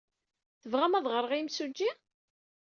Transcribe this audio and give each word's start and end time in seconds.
Tebɣamt 0.61 0.97
ad 0.97 1.01
d-ɣreɣ 1.05 1.31
i 1.33 1.37
yimsujji? 1.39 1.89